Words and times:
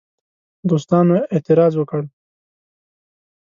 دوستانو 0.69 1.15
اعتراض 1.33 1.73
وکړ. 1.77 1.99